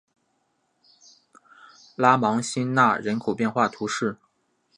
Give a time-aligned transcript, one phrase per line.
[1.95, 4.17] 拉芒辛讷人口变化图示